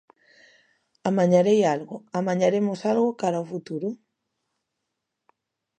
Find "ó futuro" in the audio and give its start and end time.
3.43-3.89